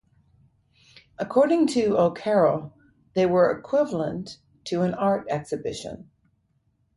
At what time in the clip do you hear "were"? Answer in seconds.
3.27-3.51